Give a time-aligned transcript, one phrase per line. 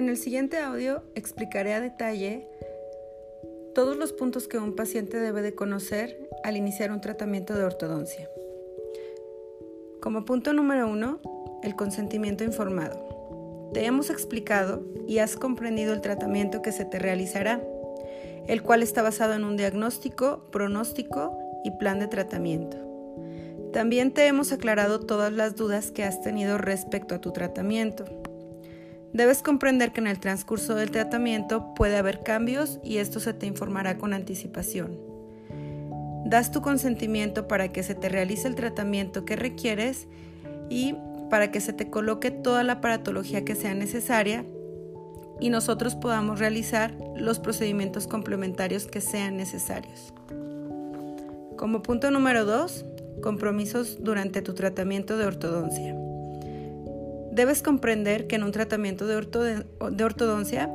[0.00, 2.48] En el siguiente audio explicaré a detalle
[3.74, 8.26] todos los puntos que un paciente debe de conocer al iniciar un tratamiento de ortodoncia.
[10.00, 11.20] Como punto número uno,
[11.62, 13.70] el consentimiento informado.
[13.74, 17.62] Te hemos explicado y has comprendido el tratamiento que se te realizará,
[18.46, 22.78] el cual está basado en un diagnóstico, pronóstico y plan de tratamiento.
[23.74, 28.19] También te hemos aclarado todas las dudas que has tenido respecto a tu tratamiento.
[29.12, 33.46] Debes comprender que en el transcurso del tratamiento puede haber cambios y esto se te
[33.46, 34.98] informará con anticipación.
[36.24, 40.06] Das tu consentimiento para que se te realice el tratamiento que requieres
[40.68, 40.94] y
[41.28, 44.44] para que se te coloque toda la aparatología que sea necesaria
[45.40, 50.12] y nosotros podamos realizar los procedimientos complementarios que sean necesarios.
[51.56, 52.84] Como punto número 2,
[53.22, 56.09] compromisos durante tu tratamiento de ortodoncia.
[57.30, 59.16] Debes comprender que en un tratamiento de,
[60.04, 60.68] ortodoncia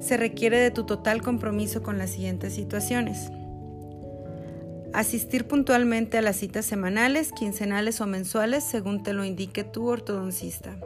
[0.00, 3.30] se requiere de tu total compromiso con las siguientes situaciones.
[4.92, 10.76] Asistir puntualmente a las citas semanales, quincenales o mensuales según te lo indique tu ortodoncista.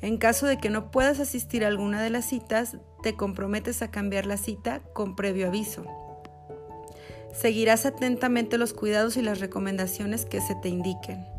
[0.00, 3.90] En caso de que no puedas asistir a alguna de las citas, te comprometes a
[3.90, 5.84] cambiar la cita con previo aviso.
[7.34, 11.37] Seguirás atentamente los cuidados y las recomendaciones que se te indiquen.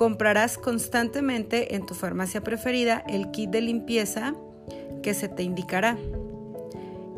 [0.00, 4.34] Comprarás constantemente en tu farmacia preferida el kit de limpieza
[5.02, 5.98] que se te indicará.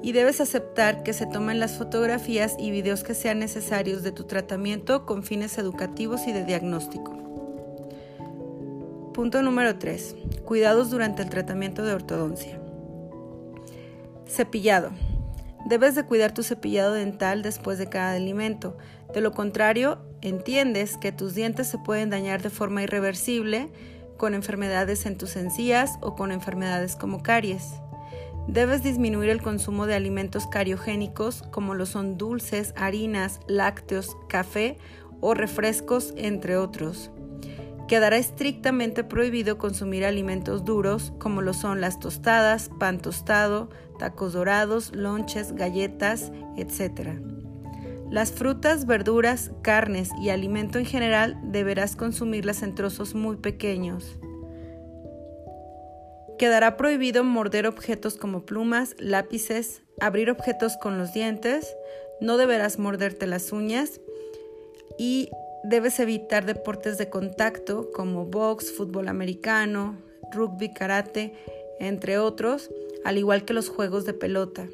[0.02, 4.24] Y debes aceptar que se tomen las fotografías y videos que sean necesarios de tu
[4.24, 7.12] tratamiento con fines educativos y de diagnóstico.
[9.14, 10.16] Punto número 3.
[10.44, 12.60] Cuidados durante el tratamiento de ortodoncia.
[14.26, 14.90] Cepillado.
[15.64, 18.76] Debes de cuidar tu cepillado dental después de cada alimento.
[19.14, 23.70] De lo contrario, entiendes que tus dientes se pueden dañar de forma irreversible
[24.16, 27.74] con enfermedades en tus encías o con enfermedades como caries.
[28.48, 34.78] Debes disminuir el consumo de alimentos cariogénicos como lo son dulces, harinas, lácteos, café
[35.20, 37.12] o refrescos, entre otros.
[37.92, 44.96] Quedará estrictamente prohibido consumir alimentos duros como lo son las tostadas, pan tostado, tacos dorados,
[44.96, 47.20] lonches, galletas, etc.
[48.10, 54.18] Las frutas, verduras, carnes y alimento en general deberás consumirlas en trozos muy pequeños.
[56.38, 61.76] Quedará prohibido morder objetos como plumas, lápices, abrir objetos con los dientes,
[62.22, 64.00] no deberás morderte las uñas
[64.96, 65.28] y
[65.64, 69.96] Debes evitar deportes de contacto como box, fútbol americano,
[70.32, 71.32] rugby, karate,
[71.78, 72.70] entre otros,
[73.04, 74.66] al igual que los juegos de pelota.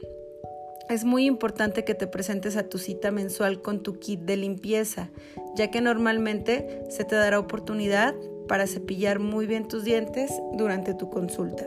[0.89, 5.11] Es muy importante que te presentes a tu cita mensual con tu kit de limpieza,
[5.55, 8.15] ya que normalmente se te dará oportunidad
[8.49, 11.67] para cepillar muy bien tus dientes durante tu consulta.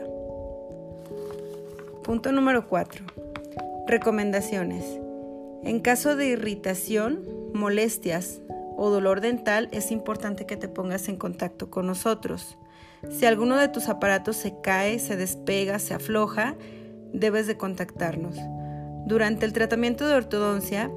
[2.02, 3.04] Punto número 4.
[3.86, 4.84] Recomendaciones.
[5.62, 7.20] En caso de irritación,
[7.54, 8.40] molestias,
[8.82, 12.58] o dolor dental, es importante que te pongas en contacto con nosotros.
[13.10, 16.56] Si alguno de tus aparatos se cae, se despega, se afloja,
[17.12, 18.36] debes de contactarnos.
[19.06, 20.90] Durante el tratamiento de ortodoncia,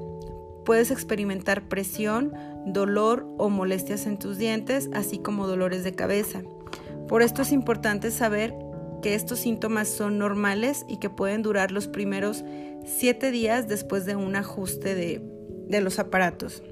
[0.64, 2.32] puedes experimentar presión,
[2.66, 6.42] dolor o molestias en tus dientes, así como dolores de cabeza.
[7.06, 8.52] Por esto es importante saber
[9.00, 12.44] que estos síntomas son normales y que pueden durar los primeros
[12.84, 15.22] 7 días después de un ajuste de,
[15.68, 16.64] de los aparatos.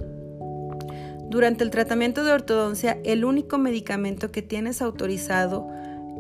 [1.31, 5.67] Durante el tratamiento de ortodoncia, el único medicamento que tienes autorizado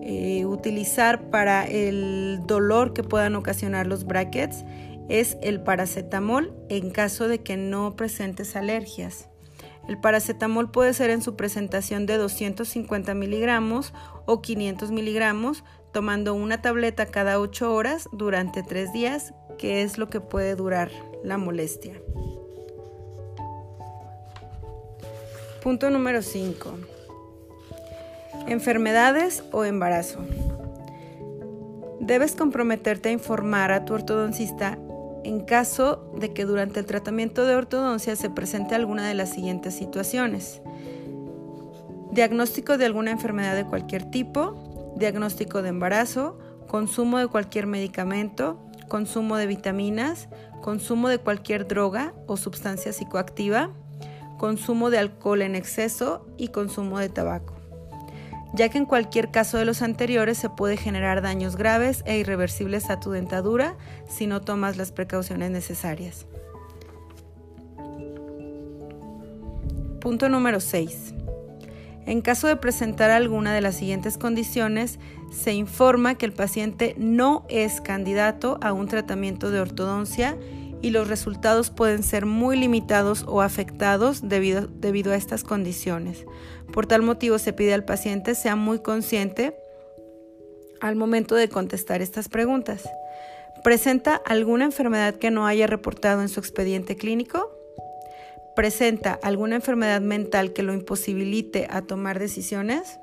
[0.03, 4.65] eh, utilizar para el dolor que puedan ocasionar los brackets
[5.09, 9.29] es el paracetamol en caso de que no presentes alergias.
[9.89, 13.93] El paracetamol puede ser en su presentación de 250 miligramos
[14.27, 20.09] o 500 miligramos, tomando una tableta cada 8 horas durante 3 días, que es lo
[20.09, 20.91] que puede durar
[21.23, 22.01] la molestia.
[25.65, 26.75] Punto número 5.
[28.49, 30.19] Enfermedades o embarazo.
[32.01, 34.79] Debes comprometerte a informar a tu ortodoncista
[35.25, 39.73] en caso de que durante el tratamiento de ortodoncia se presente alguna de las siguientes
[39.75, 40.61] situaciones.
[42.13, 46.39] Diagnóstico de alguna enfermedad de cualquier tipo, diagnóstico de embarazo,
[46.69, 50.29] consumo de cualquier medicamento, consumo de vitaminas,
[50.61, 53.71] consumo de cualquier droga o sustancia psicoactiva,
[54.45, 57.55] consumo de alcohol en exceso y consumo de tabaco,
[58.53, 62.91] ya que en cualquier caso de los anteriores se puede generar daños graves e irreversibles
[62.91, 63.75] a tu dentadura
[64.07, 66.27] si no tomas las precauciones necesarias.
[70.03, 71.15] Punto número 6.
[72.05, 74.99] En caso de presentar alguna de las siguientes condiciones,
[75.33, 80.37] se informa que el paciente no es candidato a un tratamiento de ortodoncia
[80.85, 86.27] y los resultados pueden ser muy limitados o afectados debido, debido, a estas condiciones.
[86.75, 89.57] Por tal motivo se pide al paciente sea muy consciente
[90.83, 92.87] al momento de contestar estas preguntas.
[93.63, 97.51] ¿Presenta alguna enfermedad que no haya reportado en su expediente clínico?
[98.55, 103.01] ¿Presenta alguna enfermedad mental que lo imposibilite a tomar decisiones?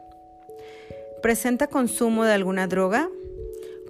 [1.24, 3.10] ¿Presenta consumo de alguna droga?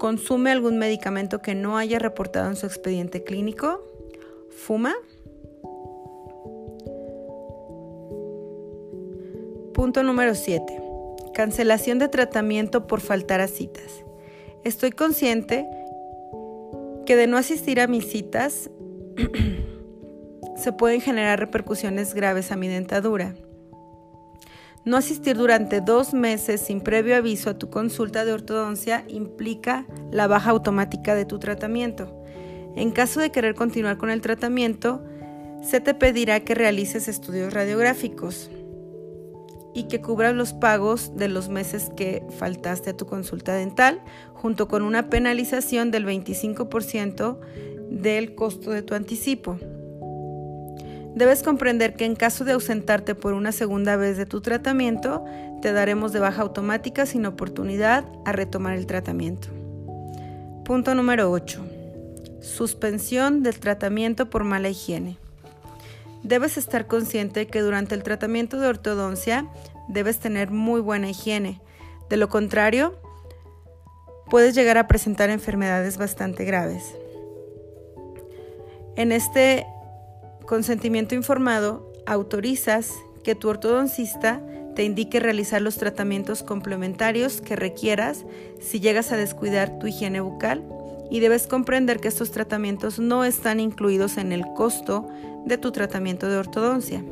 [0.01, 3.83] ¿Consume algún medicamento que no haya reportado en su expediente clínico?
[4.50, 4.95] ¿Fuma?
[9.75, 10.81] Punto número 7.
[11.36, 14.03] Cancelación de tratamiento por faltar a citas.
[14.63, 15.68] Estoy consciente
[17.06, 18.71] que de no asistir a mis citas
[20.57, 23.36] se pueden generar repercusiones graves a mi dentadura.
[24.83, 30.25] No asistir durante dos meses sin previo aviso a tu consulta de ortodoncia implica la
[30.25, 32.11] baja automática de tu tratamiento.
[32.75, 35.03] En caso de querer continuar con el tratamiento,
[35.61, 38.49] se te pedirá que realices estudios radiográficos
[39.73, 44.01] y que cubras los pagos de los meses que faltaste a tu consulta dental,
[44.33, 47.39] junto con una penalización del 25%
[47.89, 49.59] del costo de tu anticipo.
[51.15, 55.25] Debes comprender que en caso de ausentarte por una segunda vez de tu tratamiento,
[55.61, 59.49] te daremos de baja automática sin oportunidad a retomar el tratamiento.
[60.63, 61.61] Punto número 8.
[62.39, 65.17] Suspensión del tratamiento por mala higiene.
[66.23, 69.47] Debes estar consciente que durante el tratamiento de ortodoncia
[69.89, 71.61] debes tener muy buena higiene.
[72.09, 72.95] De lo contrario,
[74.29, 76.95] puedes llegar a presentar enfermedades bastante graves.
[78.95, 79.65] En este
[80.45, 82.91] consentimiento informado, autorizas
[83.23, 84.41] que tu ortodoncista
[84.75, 88.25] te indique realizar los tratamientos complementarios que requieras
[88.59, 90.63] si llegas a descuidar tu higiene bucal
[91.09, 95.07] y debes comprender que estos tratamientos no están incluidos en el costo
[95.45, 97.03] de tu tratamiento de ortodoncia.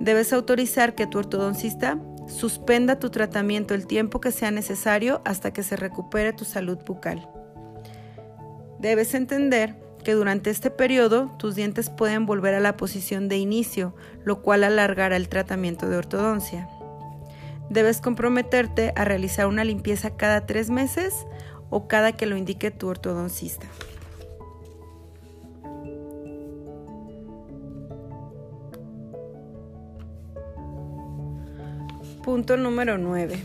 [0.00, 5.62] Debes autorizar que tu ortodoncista suspenda tu tratamiento el tiempo que sea necesario hasta que
[5.62, 7.26] se recupere tu salud bucal.
[8.78, 13.92] Debes entender que durante este periodo tus dientes pueden volver a la posición de inicio,
[14.24, 16.68] lo cual alargará el tratamiento de ortodoncia.
[17.70, 21.26] Debes comprometerte a realizar una limpieza cada tres meses
[21.70, 23.66] o cada que lo indique tu ortodoncista.
[32.22, 33.42] Punto número 9.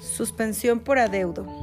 [0.00, 1.61] Suspensión por adeudo.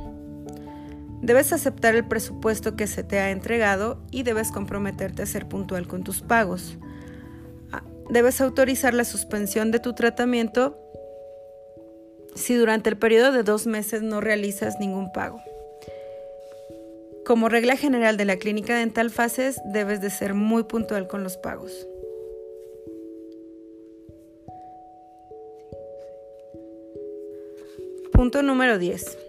[1.29, 5.87] Debes aceptar el presupuesto que se te ha entregado y debes comprometerte a ser puntual
[5.87, 6.79] con tus pagos.
[7.71, 10.79] Ah, debes autorizar la suspensión de tu tratamiento
[12.33, 15.39] si durante el periodo de dos meses no realizas ningún pago.
[17.27, 21.37] Como regla general de la clínica dental Fases, debes de ser muy puntual con los
[21.37, 21.87] pagos.
[28.13, 29.28] Punto número 10.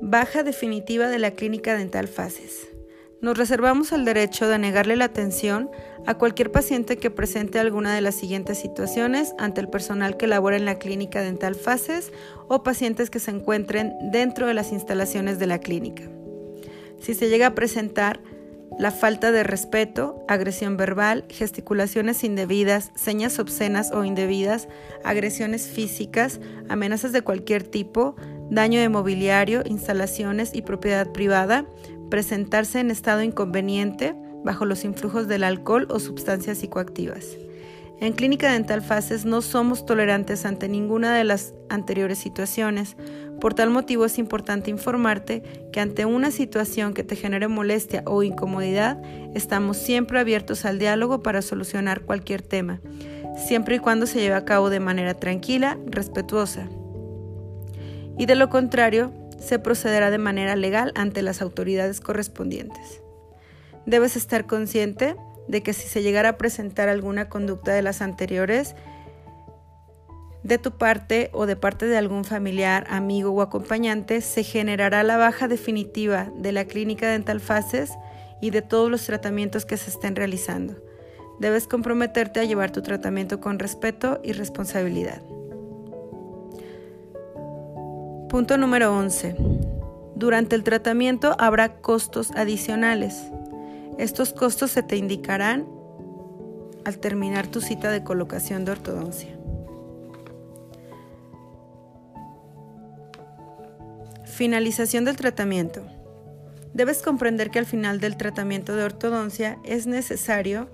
[0.00, 2.68] Baja definitiva de la clínica dental Fases.
[3.22, 5.70] Nos reservamos el derecho de negarle la atención
[6.06, 10.58] a cualquier paciente que presente alguna de las siguientes situaciones ante el personal que labora
[10.58, 12.12] en la clínica dental Fases
[12.46, 16.02] o pacientes que se encuentren dentro de las instalaciones de la clínica.
[17.00, 18.20] Si se llega a presentar
[18.78, 24.68] la falta de respeto, agresión verbal, gesticulaciones indebidas, señas obscenas o indebidas,
[25.02, 28.16] agresiones físicas, amenazas de cualquier tipo,
[28.50, 31.66] daño de mobiliario, instalaciones y propiedad privada,
[32.10, 37.36] presentarse en estado inconveniente bajo los influjos del alcohol o sustancias psicoactivas.
[37.98, 42.94] En Clínica Dental Fases no somos tolerantes ante ninguna de las anteriores situaciones.
[43.40, 48.22] Por tal motivo es importante informarte que ante una situación que te genere molestia o
[48.22, 49.02] incomodidad,
[49.34, 52.80] estamos siempre abiertos al diálogo para solucionar cualquier tema,
[53.34, 56.68] siempre y cuando se lleve a cabo de manera tranquila, respetuosa
[58.18, 63.02] y de lo contrario, se procederá de manera legal ante las autoridades correspondientes.
[63.84, 65.16] Debes estar consciente
[65.48, 68.74] de que si se llegara a presentar alguna conducta de las anteriores,
[70.42, 75.16] de tu parte o de parte de algún familiar, amigo o acompañante, se generará la
[75.16, 77.92] baja definitiva de la clínica dental fases
[78.40, 80.76] y de todos los tratamientos que se estén realizando.
[81.40, 85.20] Debes comprometerte a llevar tu tratamiento con respeto y responsabilidad.
[88.36, 89.34] Punto número 11.
[90.14, 93.30] Durante el tratamiento habrá costos adicionales.
[93.96, 95.66] Estos costos se te indicarán
[96.84, 99.30] al terminar tu cita de colocación de ortodoncia.
[104.26, 105.86] Finalización del tratamiento.
[106.74, 110.68] Debes comprender que al final del tratamiento de ortodoncia es necesario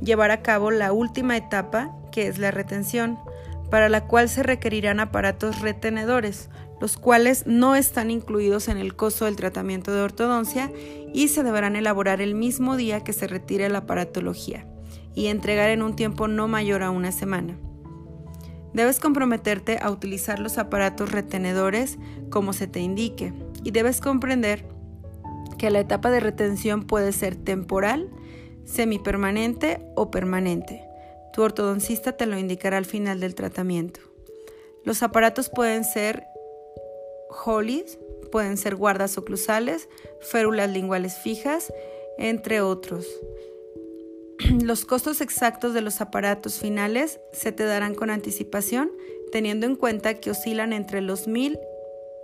[0.00, 3.18] llevar a cabo la última etapa, que es la retención,
[3.68, 6.50] para la cual se requerirán aparatos retenedores
[6.84, 10.70] los cuales no están incluidos en el costo del tratamiento de ortodoncia
[11.14, 14.66] y se deberán elaborar el mismo día que se retire la aparatología
[15.14, 17.56] y entregar en un tiempo no mayor a una semana.
[18.74, 21.96] Debes comprometerte a utilizar los aparatos retenedores
[22.28, 24.66] como se te indique y debes comprender
[25.56, 28.10] que la etapa de retención puede ser temporal,
[28.66, 30.84] semipermanente o permanente.
[31.32, 34.00] Tu ortodoncista te lo indicará al final del tratamiento.
[34.84, 36.26] Los aparatos pueden ser
[37.44, 37.98] hollies,
[38.30, 39.88] pueden ser guardas oclusales,
[40.20, 41.72] férulas linguales fijas,
[42.18, 43.06] entre otros.
[44.62, 48.90] Los costos exactos de los aparatos finales se te darán con anticipación,
[49.32, 51.58] teniendo en cuenta que oscilan entre los 1000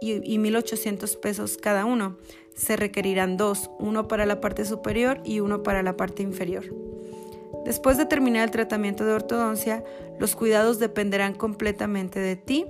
[0.00, 2.16] y 1800 pesos cada uno.
[2.54, 6.64] Se requerirán dos, uno para la parte superior y uno para la parte inferior.
[7.64, 9.84] Después de terminar el tratamiento de ortodoncia,
[10.18, 12.66] los cuidados dependerán completamente de ti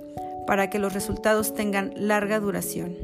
[0.46, 2.96] para que los resultados tengan larga duración.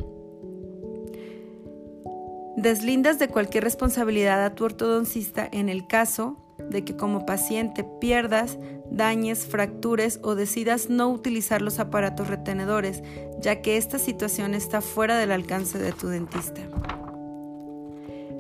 [2.56, 6.38] Deslindas de cualquier responsabilidad a tu ortodoncista en el caso
[6.70, 8.58] de que como paciente pierdas,
[8.90, 13.02] dañes, fractures o decidas no utilizar los aparatos retenedores,
[13.40, 16.62] ya que esta situación está fuera del alcance de tu dentista.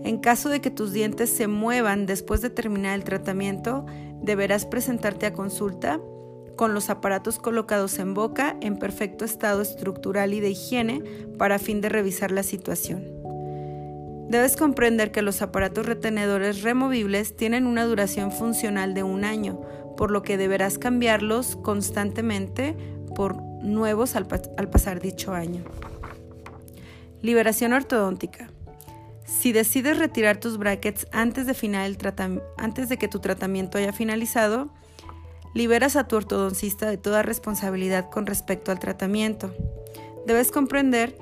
[0.02, 3.84] En caso de que tus dientes se muevan después de terminar el tratamiento,
[4.22, 6.00] deberás presentarte a consulta
[6.56, 11.02] con los aparatos colocados en boca en perfecto estado estructural y de higiene
[11.38, 13.04] para fin de revisar la situación.
[14.28, 19.60] Debes comprender que los aparatos retenedores removibles tienen una duración funcional de un año,
[19.96, 22.76] por lo que deberás cambiarlos constantemente
[23.14, 25.62] por nuevos al, pasar dicho año.
[27.22, 28.50] Liberación ortodóntica.
[29.24, 34.72] Si decides retirar tus brackets antes de, antes de que tu tratamiento haya finalizado,
[35.56, 39.54] liberas a tu ortodoncista de toda responsabilidad con respecto al tratamiento.
[40.26, 41.16] Debes comprender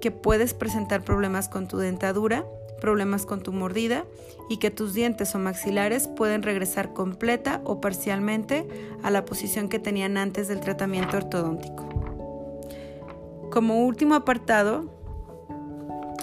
[0.00, 2.46] que puedes presentar problemas con tu dentadura,
[2.80, 4.04] problemas con tu mordida
[4.48, 8.68] y que tus dientes o maxilares pueden regresar completa o parcialmente
[9.02, 11.88] a la posición que tenían antes del tratamiento ortodóntico.
[13.50, 14.94] Como último apartado,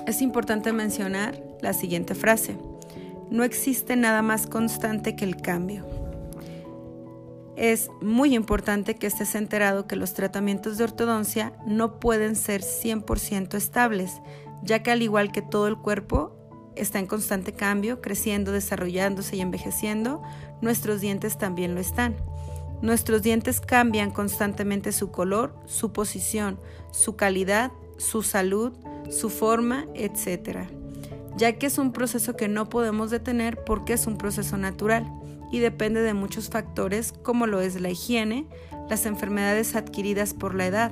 [0.08, 2.56] es importante mencionar la siguiente frase.
[3.30, 5.99] No existe nada más constante que el cambio
[7.60, 13.56] es muy importante que estés enterado que los tratamientos de ortodoncia no pueden ser 100%
[13.56, 14.22] estables,
[14.64, 16.38] ya que al igual que todo el cuerpo
[16.78, 20.24] está en constante cambio, creciendo, desarrollándose y envejeciendo,
[20.62, 22.16] nuestros dientes también lo están.
[22.82, 26.62] Nuestros dientes cambian constantemente su color, su posición,
[26.92, 28.72] su calidad, su salud,
[29.10, 30.60] su forma, etc.
[31.36, 35.19] Ya que es un proceso que no podemos detener porque es un proceso natural
[35.52, 38.48] y depende de muchos factores como lo es la higiene,
[38.90, 40.92] las enfermedades adquiridas por la edad,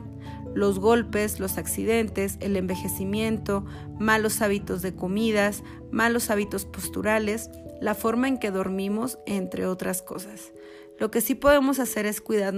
[0.54, 3.66] los golpes, los accidentes, el envejecimiento,
[4.00, 7.50] malos hábitos de comidas, malos hábitos posturales,
[7.82, 10.52] la forma en que dormimos, entre otras cosas.
[11.00, 12.54] Lo que sí podemos hacer es cuidar,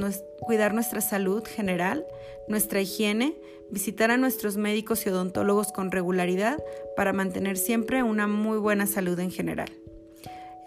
[0.74, 2.06] nuestra salud general,
[2.48, 3.38] nuestra higiene,
[3.70, 6.64] visitar a nuestros médicos y odontólogos con regularidad
[6.96, 9.70] para mantener siempre una muy buena salud en general.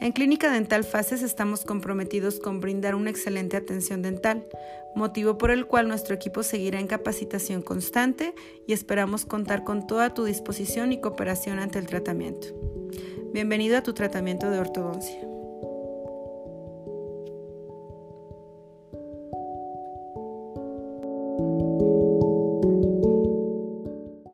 [0.03, 4.45] En Clínica Dental Faces estamos comprometidos con brindar una excelente atención dental,
[4.97, 8.35] motivo por el cual nuestro equipo seguirá en capacitación constante
[8.67, 12.49] y esperamos contar con toda tu disposición y cooperación ante el tratamiento.
[13.33, 15.32] Bienvenido a tu tratamiento de ortodoncia.